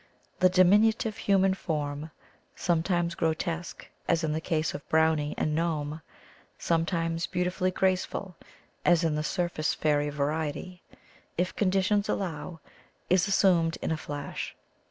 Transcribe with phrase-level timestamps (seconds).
[0.39, 2.09] The diminutive human form—
[2.55, 6.01] sometimes grotesque, as in the case of brownie and gnome,
[6.57, 8.35] sometimes beautifully graceful,
[8.83, 10.81] as in the surface fairy variety—
[11.37, 12.61] if conditions allow,
[13.11, 14.55] is assumed in a flash.